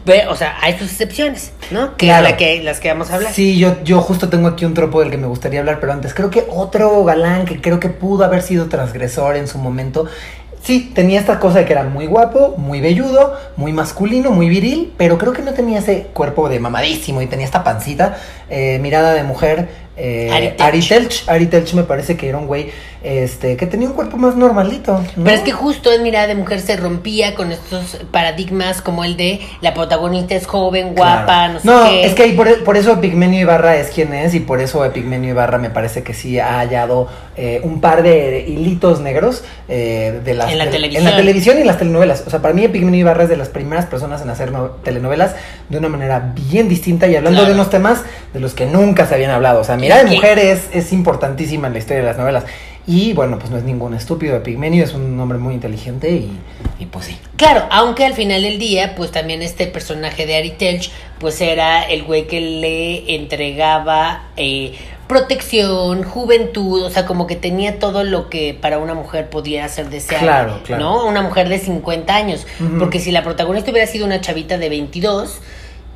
[0.07, 1.97] Ve- O sea, hay sus excepciones, ¿no?
[1.97, 2.23] Que Claro.
[2.23, 3.33] la que, las que vamos a hablar.
[3.33, 6.15] Sí, yo, yo justo tengo aquí un tropo del que me gustaría hablar, pero antes
[6.15, 10.07] creo que otro galán que creo que pudo haber sido transgresor en su momento.
[10.63, 14.93] Sí, tenía esta cosa de que era muy guapo, muy velludo, muy masculino, muy viril,
[14.97, 18.17] pero creo que no tenía ese cuerpo de mamadísimo y tenía esta pancita,
[18.49, 20.31] eh, mirada de mujer, eh.
[20.61, 21.25] Ari Telch.
[21.29, 22.71] Ari Telch me parece que era un güey
[23.03, 24.99] este, que tenía un cuerpo más normalito.
[25.17, 25.25] ¿no?
[25.25, 29.17] Pero es que justo en Mirada de Mujer se rompía con estos paradigmas como el
[29.17, 31.53] de la protagonista es joven, guapa, Claro.
[31.55, 32.05] no sé No, qué.
[32.07, 35.31] es que ahí por, por eso Epigmenio Ibarra es quien es y por eso Epigmenio
[35.31, 40.35] Ibarra me parece que sí ha hallado eh, un par de hilitos negros eh, de
[40.35, 41.05] las En la de- televisión.
[41.05, 42.25] en la televisión y en las telenovelas.
[42.27, 45.35] O sea, para mí Epigmenio Ibarra es de las primeras personas en hacer no- telenovelas
[45.69, 47.55] de una manera bien distinta y hablando Claro.
[47.55, 49.61] de unos temas de los que nunca se habían hablado.
[49.61, 52.45] O sea, Mirada de Mujer es, es importantísima en la historia de las novelas.
[52.87, 54.37] Y bueno, pues no es ningún estúpido.
[54.37, 56.39] Epigmenio es un hombre muy inteligente y,
[56.81, 57.19] y pues sí.
[57.37, 61.83] Claro, aunque al final del día, pues también este personaje de Ari Telch, pues era
[61.83, 64.75] el güey que le entregaba eh,
[65.07, 69.91] protección, juventud, o sea, como que tenía todo lo que para una mujer podía ser
[69.91, 70.27] deseable.
[70.27, 70.83] Claro, claro.
[70.83, 71.07] ¿No?
[71.07, 72.47] Una mujer de 50 años.
[72.79, 75.41] Porque si la protagonista hubiera sido una chavita de 22,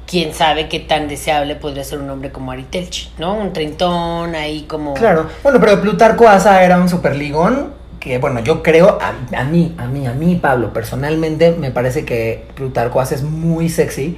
[0.07, 3.35] quién sabe qué tan deseable podría ser un hombre como Ari Telch, ¿no?
[3.35, 4.95] Un treintón ahí como...
[4.95, 9.75] Claro, bueno, pero Plutarco Asa era un superligón que, bueno, yo creo, a, a mí,
[9.79, 14.17] a mí, a mí, Pablo, personalmente, me parece que Plutarco Asa es muy sexy,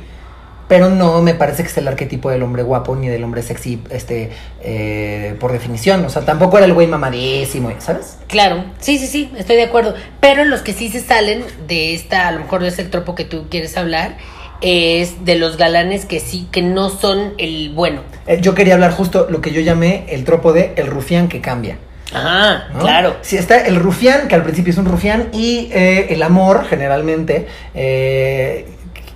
[0.69, 3.83] pero no me parece que es el arquetipo del hombre guapo ni del hombre sexy,
[3.91, 6.05] este, eh, por definición.
[6.05, 8.19] O sea, tampoco era el güey mamadísimo, ¿sabes?
[8.29, 9.95] Claro, sí, sí, sí, estoy de acuerdo.
[10.21, 13.25] Pero los que sí se salen de esta, a lo mejor es el tropo que
[13.25, 14.19] tú quieres hablar,
[14.61, 18.03] es de los galanes que sí, que no son el bueno.
[18.27, 21.41] Eh, yo quería hablar justo lo que yo llamé el tropo de el rufián que
[21.41, 21.79] cambia.
[22.13, 22.81] Ajá, ¿no?
[22.81, 23.17] claro.
[23.21, 27.47] Sí, está el rufián, que al principio es un rufián, y eh, el amor, generalmente,
[27.75, 28.67] eh,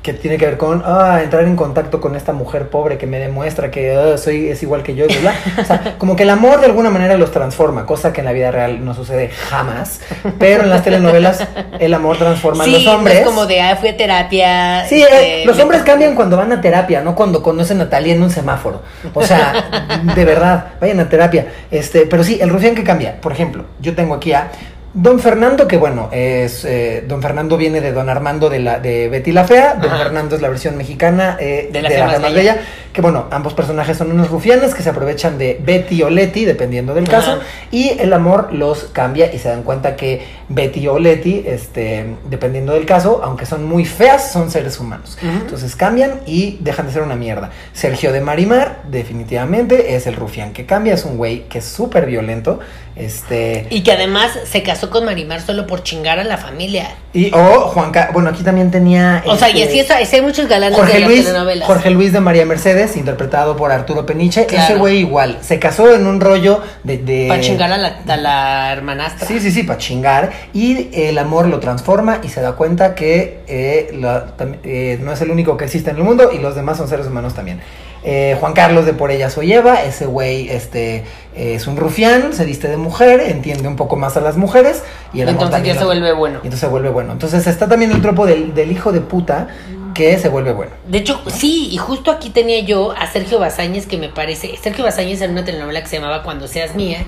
[0.03, 3.21] que tiene que ver con ah, entrar en contacto con esta mujer pobre que me
[3.21, 5.35] demuestra que ah, soy es igual que yo, y bla.
[5.61, 8.33] O sea, como que el amor de alguna manera los transforma, cosa que en la
[8.33, 10.01] vida real no sucede jamás,
[10.39, 11.47] pero en las telenovelas
[11.79, 13.19] el amor transforma a los hombres.
[13.19, 14.87] es como de, ah, fui a terapia.
[14.89, 18.15] Sí, este, eh, los hombres cambian cuando van a terapia, no cuando conocen a Talía
[18.15, 18.83] en un semáforo.
[19.15, 21.47] O sea, de verdad, vayan a terapia.
[21.71, 23.21] Este, pero sí, el rufián que cambia.
[23.21, 24.51] Por ejemplo, yo tengo aquí a
[24.95, 29.09] Don Fernando, que bueno, es eh, Don Fernando viene de Don Armando de la de
[29.09, 29.75] Betty la Fea.
[29.77, 30.03] Don Ajá.
[30.03, 32.55] Fernando es la versión mexicana eh, De la Más Más Bella.
[32.55, 32.67] Bella.
[32.93, 36.93] Que bueno, ambos personajes son unos rufianes que se aprovechan de Betty o Letty, dependiendo
[36.93, 37.13] del Ajá.
[37.13, 37.41] caso.
[37.71, 42.75] Y el amor los cambia y se dan cuenta que Betty o Letty, este, dependiendo
[42.75, 45.17] del caso, aunque son muy feas, son seres humanos.
[45.23, 47.51] Entonces cambian y dejan de ser una mierda.
[47.73, 52.07] Sergio de Marimar, definitivamente, es el rufián que cambia, es un güey que es súper
[52.07, 52.61] violento.
[52.95, 53.67] Este.
[53.71, 56.91] Y que además se casó con Marimar solo por chingar a la familia.
[57.15, 59.23] Y, o Juan Ca- bueno, aquí también tenía.
[59.27, 61.67] O sea, y este, así, eso, así hay muchos galanes Jorge de las Luis, telenovelas.
[61.67, 64.45] Jorge Luis de María Mercedes, interpretado por Arturo Peniche.
[64.45, 64.65] Claro.
[64.65, 66.99] Ese güey igual, se casó en un rollo de...
[66.99, 69.27] de Para chingar a la, a la hermanastra.
[69.27, 70.31] Sí, sí, sí, para chingar.
[70.53, 75.21] Y el amor lo transforma y se da cuenta que eh, la- eh, no es
[75.21, 77.61] el único que existe en el mundo y los demás son seres humanos también.
[78.05, 81.05] Eh, Juan Carlos de Por ella soy Eva, ese güey este,
[81.37, 84.83] es un rufián, se viste de mujer, entiende un poco más a las mujeres
[85.15, 86.35] y el amor Entonces ya se lo- vuelve bueno.
[86.43, 87.13] Y entonces se vuelve bueno.
[87.13, 89.47] Entonces está también el tropo del, del hijo de puta
[89.95, 90.73] que se vuelve bueno.
[90.89, 94.57] De hecho, sí, y justo aquí tenía yo a Sergio Bazáñez, que me parece.
[94.61, 97.05] Sergio Bazáñez en una telenovela que se llamaba Cuando seas mía,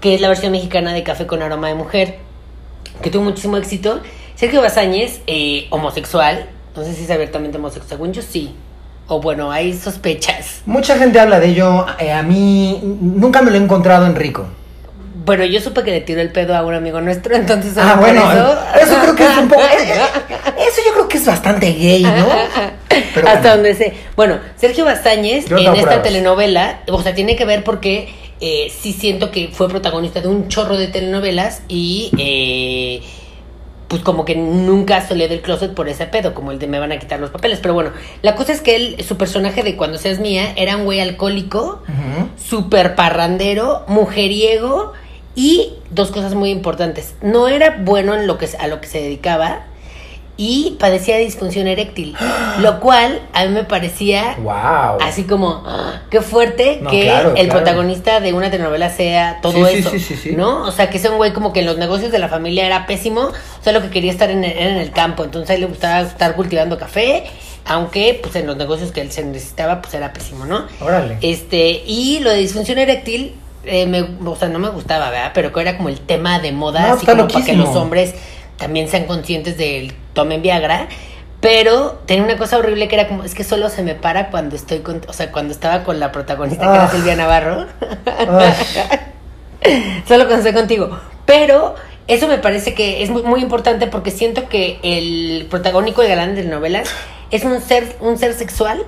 [0.00, 2.18] que es la versión mexicana de Café con aroma de mujer,
[3.02, 4.00] que tuvo muchísimo éxito.
[4.34, 8.54] Sergio Bazáñez, eh, homosexual, no sé si es abiertamente homosexual, según yo sí.
[9.06, 10.62] O bueno, hay sospechas.
[10.66, 14.46] Mucha gente habla de ello, eh, a mí nunca me lo he encontrado en rico.
[15.26, 17.76] Bueno, yo supe que le tiró el pedo a un amigo nuestro, entonces.
[17.78, 19.60] Ah, bueno, eso, eso creo que es un poco...
[19.62, 19.94] eh,
[20.68, 22.26] Eso yo creo que es bastante gay, ¿no?
[23.14, 23.54] Pero Hasta bueno.
[23.56, 23.94] donde sé.
[24.16, 26.02] Bueno, Sergio Bastañez Yo en esta pruebas.
[26.02, 30.48] telenovela, o sea, tiene que ver porque eh, sí siento que fue protagonista de un
[30.48, 33.02] chorro de telenovelas y eh,
[33.88, 36.90] pues como que nunca salió del closet por ese pedo, como el de me van
[36.92, 37.60] a quitar los papeles.
[37.60, 37.90] Pero bueno,
[38.22, 41.82] la cosa es que él, su personaje de Cuando seas mía, era un güey alcohólico,
[41.88, 42.28] Ujú.
[42.36, 44.92] súper parrandero, mujeriego
[45.36, 47.14] y dos cosas muy importantes.
[47.22, 49.66] No era bueno en lo que, a lo que se dedicaba
[50.36, 52.16] y padecía de disfunción eréctil,
[52.58, 54.98] lo cual a mí me parecía Wow.
[55.00, 55.62] así como
[56.10, 57.50] qué fuerte No, que claro, el claro.
[57.50, 60.32] protagonista de una telenovela sea todo Sí, eso, sí, sí, sí.
[60.32, 60.62] ¿no?
[60.62, 62.86] O sea, que sea un güey como que en los negocios de la familia era
[62.86, 63.30] pésimo,
[63.64, 66.00] solo que quería estar en el, era en el campo, entonces a él le gustaba
[66.00, 67.24] estar cultivando café,
[67.64, 70.66] aunque pues en los negocios que él se necesitaba pues era pésimo, ¿no?
[70.80, 71.16] Órale.
[71.22, 73.34] Este, y lo de disfunción eréctil,
[73.66, 75.30] eh, me, o sea, no me gustaba, ¿verdad?
[75.32, 78.14] Pero que era como el tema de moda, No, así como para que los hombres
[78.56, 80.88] también sean conscientes del tomen Viagra.
[81.40, 84.56] Pero tenía una cosa horrible que era como, es que solo se me para cuando
[84.56, 86.90] estoy con, o sea, cuando estaba con la protagonista que era Ah.
[86.90, 87.66] Silvia Navarro.
[88.06, 88.54] Ay,
[90.08, 90.98] Solo cuando estoy contigo.
[91.26, 91.74] Pero
[92.06, 96.34] eso me parece que es muy, muy importante porque siento que el protagónico de galán
[96.34, 96.88] de novelas
[97.30, 98.84] es un ser, un ser sexual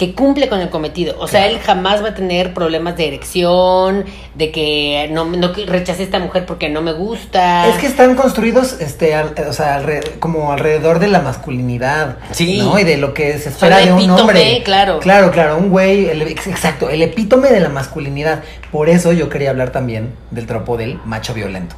[0.00, 1.14] que cumple con el cometido.
[1.18, 6.00] O sea, él jamás va a tener problemas de erección, de que no, no rechace
[6.00, 7.68] a esta mujer porque no me gusta.
[7.68, 9.84] Es que están construidos, este, al- o sea,
[10.18, 12.16] como alrededor de la masculinidad.
[12.30, 12.60] Sí.
[12.60, 12.78] ¿no?
[12.78, 14.62] Y de lo que se espera de un epítome, hombre.
[14.64, 15.00] claro.
[15.00, 18.42] Claro, claro, un güey, el- ex- exacto, el epítome de la masculinidad.
[18.72, 21.76] Por eso yo quería hablar también del tropo del macho violento.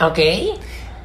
[0.00, 0.20] Ok.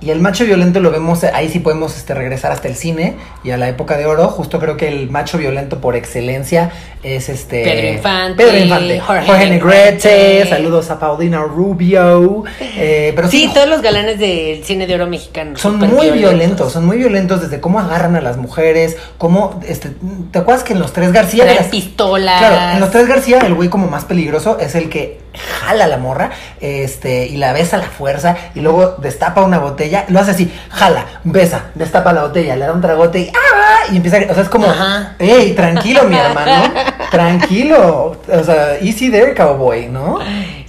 [0.01, 3.51] Y el macho violento lo vemos, ahí sí podemos este, regresar hasta el cine y
[3.51, 4.27] a la época de oro.
[4.29, 6.71] Justo creo que el macho violento por excelencia
[7.03, 7.63] es este.
[7.63, 8.99] Pedro Infante, Pedro Infante.
[9.01, 10.07] Jorge Jorge, Negrete.
[10.09, 10.49] Negrete.
[10.49, 12.43] Saludos a Paulina Rubio.
[12.61, 15.57] eh, pero Sí, sí, todos los galanes del cine de oro mexicano.
[15.57, 16.71] son muy violentos.
[16.71, 19.91] son muy violentos desde cómo agarran a las mujeres, cómo, este,
[20.31, 21.45] ¿te acuerdas que en los tres García?
[21.45, 22.39] Las- pistolas.
[22.39, 25.97] Claro, en los tres García, el güey como más peligroso es el que jala la
[25.97, 30.31] morra, este, y la besa a la fuerza, y luego destapa una botella, lo hace
[30.31, 33.91] así, jala, besa, destapa la botella, le da un tragote y ¡ah!
[33.91, 35.15] y empieza a, o sea, es como, Ajá.
[35.19, 36.73] ¡ey, tranquilo, mi hermano!
[37.11, 40.19] Tranquilo, o sea, easy there, cowboy, ¿no?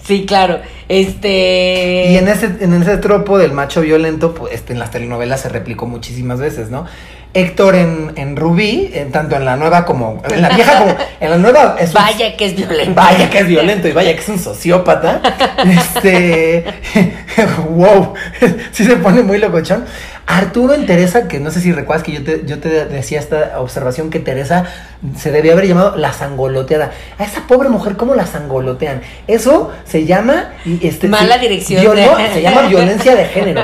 [0.03, 0.61] Sí, claro.
[0.89, 2.07] Este.
[2.11, 5.49] Y en ese, en ese tropo del macho violento, pues este, en las telenovelas se
[5.49, 6.87] replicó muchísimas veces, ¿no?
[7.33, 11.31] Héctor en, en Rubí, en, tanto en la nueva como en la vieja como en
[11.31, 12.95] la nueva es un- Vaya que es violento.
[12.95, 15.21] Vaya que es violento y vaya que es un sociópata.
[15.65, 16.65] Este.
[17.71, 18.15] wow.
[18.73, 19.85] Sí se pone muy locochón.
[20.37, 23.59] Arturo en Teresa, que no sé si recuerdas que yo te, yo te decía esta
[23.61, 24.65] observación que Teresa
[25.17, 26.93] se debía haber llamado la sangoloteada.
[27.19, 29.03] A esa pobre mujer, ¿cómo la sangolotean?
[29.27, 30.51] Eso se llama.
[30.83, 33.63] Este, Mala sí, dirección de- se llama violencia de género.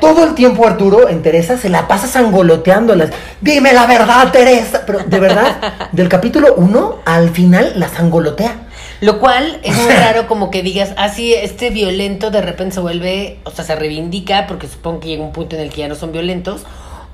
[0.00, 3.10] Todo el tiempo Arturo en Teresa se la pasa sangoloteándolas.
[3.40, 4.82] Dime la verdad, Teresa.
[4.86, 5.58] Pero de verdad,
[5.92, 8.54] del capítulo 1 al final la sangolotea.
[9.00, 12.80] Lo cual es muy raro como que digas, ah, sí, este violento de repente se
[12.80, 15.88] vuelve, o sea, se reivindica porque supongo que llega un punto en el que ya
[15.88, 16.62] no son violentos.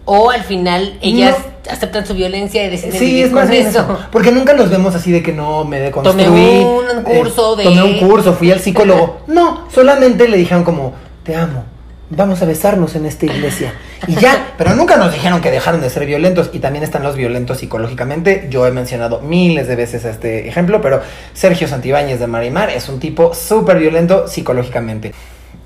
[0.09, 1.35] O al final ellas
[1.69, 3.69] aceptan su violencia y deciden Sí, vivir es con eso.
[3.81, 3.99] eso.
[4.13, 6.23] Porque nunca los vemos así de que no me deconstruí.
[6.25, 9.23] Tomé un curso de- Tomé un curso, fui al psicólogo.
[9.27, 10.93] No, solamente le dijeron como,
[11.25, 11.65] te amo,
[12.11, 13.75] vamos a besarnos en esta iglesia.
[14.07, 16.51] Y ya, pero nunca nos dijeron que dejaron de ser violentos.
[16.53, 18.49] Y también están los violentos psicológicamente.
[18.51, 21.01] Yo he mencionado miles de veces este ejemplo, pero
[21.33, 25.13] Sergio Santibáñez de Marimar es un tipo súper violento psicológicamente.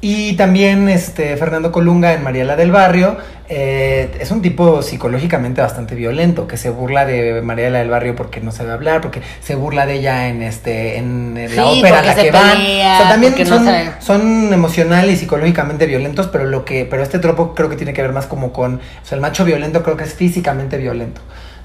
[0.02, 3.18] Y también este Fernando Colunga en Mariela del Barrio
[3.50, 8.40] eh, es un tipo psicológicamente bastante violento que se burla de Mariela del Barrio porque
[8.40, 12.02] no sabe hablar, porque se burla de ella en este en, en la ópera a
[12.02, 12.56] la que van.
[12.56, 13.92] pelea, O sea, también porque no son, sabe.
[13.98, 18.00] son emocional y psicológicamente violentos, pero lo que pero este tropo creo que tiene que
[18.00, 21.20] ver más como con, o sea, el macho violento creo que es físicamente violento.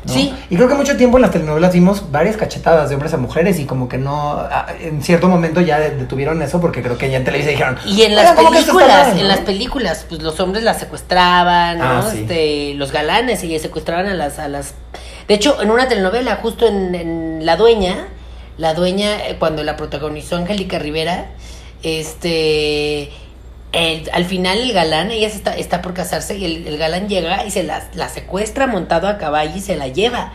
[0.08, 0.14] ¿No?
[0.14, 0.34] Sí.
[0.50, 3.60] Y creo que mucho tiempo en las telenovelas vimos varias cachetadas de hombres a mujeres
[3.60, 4.48] y como que no,
[4.80, 7.78] en cierto momento ya de- detuvieron eso porque creo que ya en Televisa dijeron.
[7.86, 10.22] Y en las "Oigan, ¿cómo que esto está películas, mal, en no?" las películas, pues
[10.22, 11.84] los hombres las secuestraban, ¿no?
[11.86, 12.20] Ah, sí.
[12.22, 14.74] Este, los galanes y secuestraban a las, a las.
[15.28, 18.08] De hecho, en una telenovela, justo en, en La Dueña,
[18.58, 21.26] la dueña, eh, cuando la protagonizó Angélica Rivera,
[21.84, 23.10] este
[23.76, 27.46] el- al final el galán, ella está, está por casarse y el, el galán llega
[27.46, 30.32] y se la, la secuestra montado a caballo y se la lleva.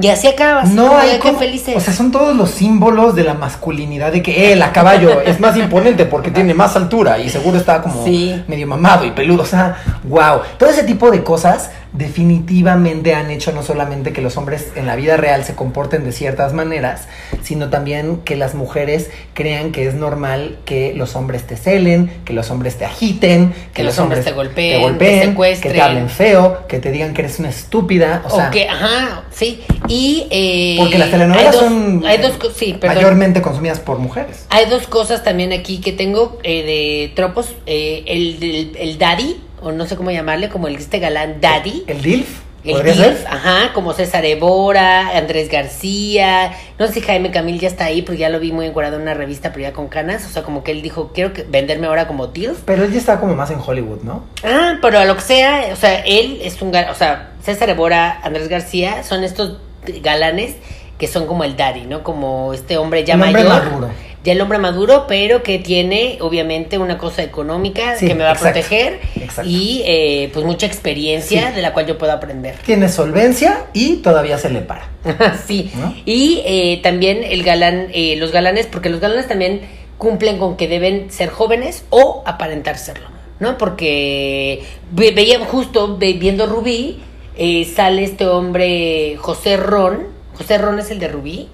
[0.00, 1.76] Y así acaba, No hay qué como- felices.
[1.76, 5.38] O sea, son todos los símbolos de la masculinidad de que él a caballo es
[5.38, 8.42] más imponente porque tiene más altura y seguro está como Sí.
[8.48, 9.44] medio mamado y peludo.
[9.44, 10.40] O sea, wow.
[10.58, 14.96] Todo ese tipo de cosas definitivamente han hecho no solamente que los hombres en la
[14.96, 17.06] vida real se comporten de ciertas maneras,
[17.42, 22.32] sino también que las mujeres crean que es normal que los hombres te celen, que
[22.32, 25.72] los hombres te agiten, que, los hombres te golpeen, te golpeen, te secuestren.
[25.72, 28.22] que te hablen feo, que te digan que eres una estúpida.
[28.26, 29.62] O sea, que, ajá, sí.
[29.88, 30.26] Y.
[30.30, 32.96] eh, porque las telenovelas hay dos- son Hay dos, co- sí, perdón.
[32.96, 34.46] mayormente consumidas por mujeres.
[34.50, 37.54] Hay dos cosas también aquí que tengo eh, de tropos.
[37.66, 41.84] eh, el, el, el daddy, o no sé cómo llamarle, como el este galán daddy.
[41.86, 42.28] ¿El DILF?
[42.64, 43.26] El ¿Podría DILF, ser?
[43.28, 48.18] ajá, como César Evora, Andrés García, no sé si Jaime Camil ya está ahí, porque
[48.20, 50.64] ya lo vi muy encuadrado en una revista, pero ya con canas, o sea, como
[50.64, 52.60] que él dijo, quiero que venderme ahora como DILF.
[52.64, 54.24] Pero él ya está como más en Hollywood, ¿no?
[54.42, 58.20] Ah, pero a lo que sea, o sea, él es un o sea, César Evora,
[58.22, 59.58] Andrés García, son estos
[60.02, 60.56] galanes
[60.98, 62.02] que son como el daddy, ¿no?
[62.02, 63.64] Como este hombre ya Un hombre mayor.
[63.64, 63.90] maduro.
[64.24, 68.30] Ya el hombre maduro, pero que tiene obviamente una cosa económica Sí, que me va
[68.32, 69.50] exacto, a proteger exacto.
[69.50, 71.54] y eh, pues mucha experiencia Sí.
[71.56, 72.56] de la cual yo puedo aprender.
[72.64, 74.88] Tiene solvencia y todavía se le para.
[75.46, 75.70] sí.
[75.76, 75.94] ¿No?
[76.06, 79.60] Y eh, también el galán, eh, los galanes, porque los galanes también
[79.98, 83.06] cumplen con que deben ser jóvenes o aparentar serlo,
[83.40, 83.58] ¿no?
[83.58, 86.98] Porque ve- veía justo ve- viendo Rubí,
[87.36, 91.48] eh, sale este hombre José Ron, José Ron es el de Rubí,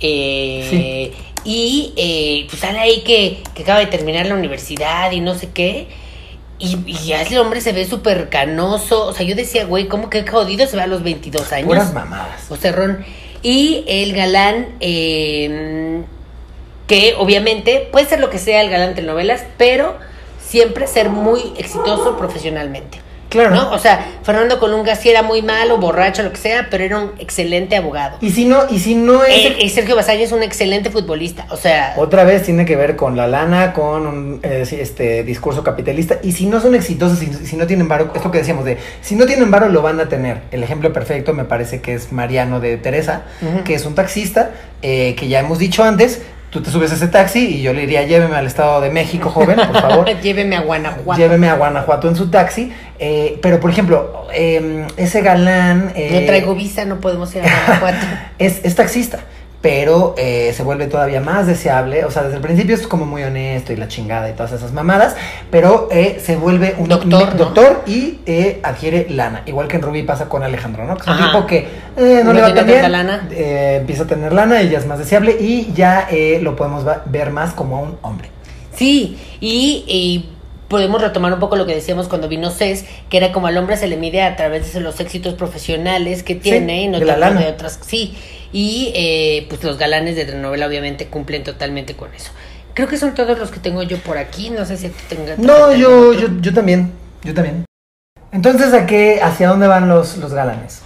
[0.00, 1.12] eh, Sí.
[1.44, 5.50] Y eh, pues sale ahí que, que acaba de terminar la universidad y no sé
[5.50, 5.88] qué.
[6.58, 9.06] Y, y ya ese hombre se ve súper canoso.
[9.06, 11.66] O sea, yo decía, güey, ¿cómo que jodido se ve a los 22 años?
[11.66, 12.46] Puras mamadas.
[12.48, 13.04] José Ron.
[13.42, 16.02] Y el galán, eh,
[16.86, 19.96] que obviamente puede ser lo que sea el galán de telenovelas, pero
[20.40, 23.03] siempre ser muy exitoso profesionalmente.
[23.34, 23.54] Claro.
[23.54, 23.72] ¿no?
[23.72, 27.12] O sea, Fernando Colunga sí era muy malo, borracho, lo que sea, pero era un
[27.18, 28.18] excelente abogado.
[28.20, 29.34] Y si no, y si no es...
[29.34, 31.46] Eh, y Sergio Basalla es un excelente futbolista.
[31.50, 35.62] O sea, Otra vez tiene que ver con la lana, con un eh, este discurso
[35.62, 36.18] capitalista.
[36.22, 38.78] Y si no son exitosos, si, si no tienen varo, es lo que decíamos de,
[39.00, 40.42] si no tienen varo, lo van a tener.
[40.50, 43.22] El ejemplo perfecto me parece que es Mariano de Teresa,
[43.64, 44.50] que es un taxista,
[44.82, 46.22] eh, que ya hemos dicho antes,
[46.54, 49.28] tú te subes a ese taxi y yo le diría, lléveme al Estado de México,
[49.28, 50.20] joven, por favor.
[50.22, 51.20] lléveme a Guanajuato.
[51.20, 52.72] Lléveme a Guanajuato en su taxi.
[53.00, 55.90] Eh, pero, por ejemplo, eh, ese galán...
[55.96, 58.06] eh, No traigo visa, no podemos ir a Guanajuato.
[58.38, 59.18] es, es taxista,
[59.64, 62.04] pero eh, se vuelve todavía más deseable.
[62.04, 64.74] O sea, desde el principio es como muy honesto y la chingada y todas esas
[64.74, 65.16] mamadas,
[65.50, 67.34] pero eh, se vuelve un Doctor, me- ¿no?
[67.44, 69.42] doctor y eh, adquiere lana.
[69.46, 70.96] Igual que en Rubí pasa con Alejandro, ¿no?
[70.96, 71.32] Que es un Ajá.
[71.32, 71.56] tipo que
[71.96, 73.26] eh, no, No le va tan bien, lana.
[73.30, 76.84] eh, empieza a tener lana y ya es más deseable y ya eh, lo podemos
[77.06, 78.28] ver más como un hombre.
[78.76, 80.28] Sí, y, y
[80.68, 83.78] podemos retomar un poco lo que decíamos cuando vino CES, que era como al hombre
[83.78, 87.14] se le mide a través de los éxitos profesionales que tiene y no de la
[87.14, 87.40] tanto lana.
[87.46, 87.78] de otras.
[87.82, 88.14] Sí,
[88.54, 92.30] y eh, pues los galanes de telenovela obviamente cumplen totalmente con eso.
[92.72, 94.50] Creo que son todos los que tengo yo por aquí.
[94.50, 95.40] No sé si tú tengas.
[95.40, 96.92] No, yo, yo, yo también,
[97.24, 97.64] yo también.
[98.30, 100.82] Entonces, ¿a qué, hacia dónde van los, los galanes?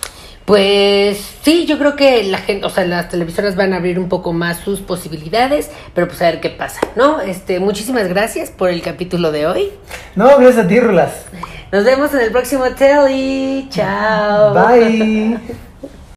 [0.46, 4.08] Pues sí, yo creo que la gente, o sea, las televisoras van a abrir un
[4.08, 7.20] poco más sus posibilidades, pero pues a ver qué pasa, ¿no?
[7.20, 9.72] Este, muchísimas gracias por el capítulo de hoy.
[10.16, 11.26] No, gracias a ti, Rulas.
[11.70, 13.68] Nos vemos en el próximo Telly.
[13.70, 14.54] Chao.
[14.54, 15.38] Bye.